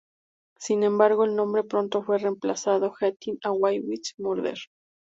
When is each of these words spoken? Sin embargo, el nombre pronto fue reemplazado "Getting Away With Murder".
Sin 0.57 0.81
embargo, 0.81 1.25
el 1.25 1.35
nombre 1.35 1.63
pronto 1.63 2.01
fue 2.01 2.17
reemplazado 2.17 2.91
"Getting 2.91 3.37
Away 3.43 3.81
With 3.81 4.01
Murder". 4.17 4.57